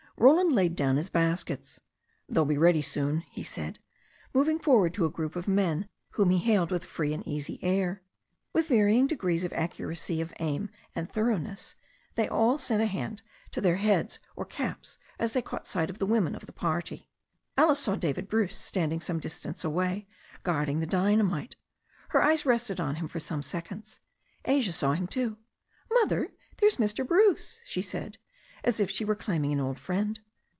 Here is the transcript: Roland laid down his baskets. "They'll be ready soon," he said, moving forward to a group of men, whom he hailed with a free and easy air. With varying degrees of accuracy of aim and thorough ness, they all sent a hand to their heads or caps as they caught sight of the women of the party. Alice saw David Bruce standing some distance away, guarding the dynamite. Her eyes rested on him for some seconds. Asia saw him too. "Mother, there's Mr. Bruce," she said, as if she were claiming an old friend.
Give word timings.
Roland 0.17 0.53
laid 0.53 0.75
down 0.75 0.97
his 0.97 1.09
baskets. 1.09 1.79
"They'll 2.29 2.45
be 2.45 2.55
ready 2.57 2.83
soon," 2.83 3.21
he 3.31 3.41
said, 3.43 3.79
moving 4.35 4.59
forward 4.59 4.93
to 4.93 5.05
a 5.05 5.09
group 5.09 5.35
of 5.35 5.47
men, 5.47 5.89
whom 6.11 6.29
he 6.29 6.37
hailed 6.37 6.69
with 6.69 6.83
a 6.83 6.87
free 6.87 7.11
and 7.11 7.27
easy 7.27 7.57
air. 7.63 8.03
With 8.53 8.67
varying 8.67 9.07
degrees 9.07 9.43
of 9.43 9.51
accuracy 9.53 10.21
of 10.21 10.31
aim 10.39 10.69
and 10.93 11.11
thorough 11.11 11.37
ness, 11.39 11.73
they 12.13 12.27
all 12.27 12.59
sent 12.59 12.83
a 12.83 12.85
hand 12.85 13.23
to 13.49 13.61
their 13.61 13.77
heads 13.77 14.19
or 14.35 14.45
caps 14.45 14.99
as 15.17 15.31
they 15.31 15.41
caught 15.41 15.67
sight 15.67 15.89
of 15.89 15.97
the 15.97 16.05
women 16.05 16.35
of 16.35 16.45
the 16.45 16.53
party. 16.53 17.07
Alice 17.57 17.79
saw 17.79 17.95
David 17.95 18.27
Bruce 18.29 18.55
standing 18.57 19.01
some 19.01 19.17
distance 19.19 19.63
away, 19.63 20.05
guarding 20.43 20.81
the 20.81 20.85
dynamite. 20.85 21.55
Her 22.09 22.21
eyes 22.21 22.45
rested 22.45 22.79
on 22.79 22.97
him 22.97 23.07
for 23.07 23.19
some 23.19 23.41
seconds. 23.41 23.99
Asia 24.45 24.71
saw 24.73 24.93
him 24.93 25.07
too. 25.07 25.37
"Mother, 25.91 26.29
there's 26.59 26.75
Mr. 26.75 27.07
Bruce," 27.07 27.59
she 27.65 27.81
said, 27.81 28.19
as 28.63 28.79
if 28.79 28.91
she 28.91 29.03
were 29.03 29.15
claiming 29.15 29.51
an 29.51 29.59
old 29.59 29.79
friend. 29.79 30.19